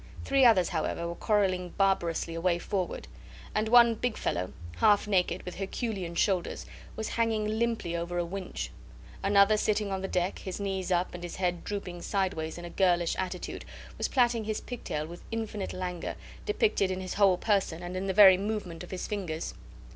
[0.25, 3.07] Three others, however, were quarrelling barbarously away forward;
[3.53, 8.71] and one big fellow, half naked, with herculean shoulders, was hanging limply over a winch;
[9.21, 12.69] another, sitting on the deck, his knees up and his head drooping sideways in a
[12.71, 13.63] girlish attitude,
[13.99, 16.15] was plaiting his pigtail with infinite languor
[16.47, 19.53] depicted in his whole person and in the very movement of his fingers.